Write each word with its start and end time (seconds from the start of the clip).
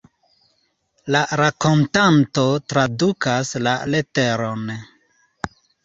La 1.15 1.21
rakontanto 1.41 2.47
tradukas 2.73 3.55
la 3.69 3.79
leteron. 3.95 4.71